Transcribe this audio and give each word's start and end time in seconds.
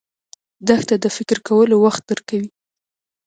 دښته 0.67 0.95
د 1.03 1.05
فکر 1.17 1.37
کولو 1.47 1.75
وخت 1.85 2.03
درکوي. 2.09 2.49